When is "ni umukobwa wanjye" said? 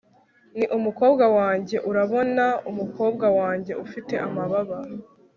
0.57-1.77